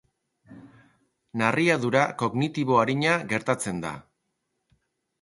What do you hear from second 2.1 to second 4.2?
kognitibo arina gertatzen da.